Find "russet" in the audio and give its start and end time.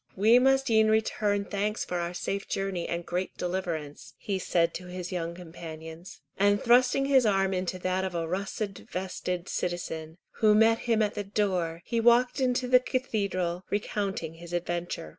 8.27-8.79